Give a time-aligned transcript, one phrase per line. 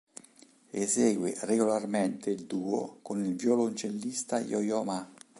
[0.83, 5.07] Esegue regolarmente in duo con il violoncellista Yo-Yo Ma.